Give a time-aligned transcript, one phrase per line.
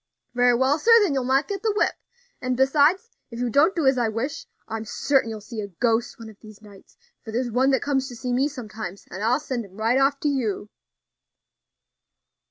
[0.33, 1.93] "Very well, sir, then you'll not get the whip;
[2.41, 6.17] and, besides, if you don't do as I wish, I'm certain you'll see a ghost
[6.17, 9.63] one of these nights; for there's one comes to see me sometimes, and I'll send
[9.63, 10.69] him right off to you."